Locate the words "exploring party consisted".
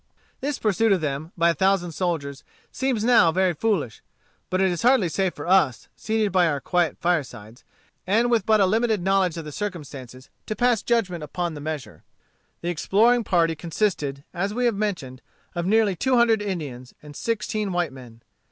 12.69-14.23